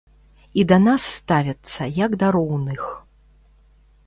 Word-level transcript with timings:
І 0.61 0.63
да 0.71 0.77
нас 0.87 1.03
ставяцца 1.19 1.89
як 2.01 2.19
да 2.25 2.33
роўных. 2.37 2.81